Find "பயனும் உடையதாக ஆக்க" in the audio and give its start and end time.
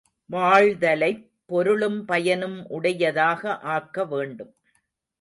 2.05-4.05